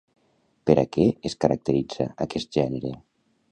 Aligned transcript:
Per 0.69 0.75
a 0.83 0.85
què 0.97 1.05
es 1.29 1.37
caracteritza 1.45 2.09
aquest 2.27 2.61
gènere? 2.61 2.95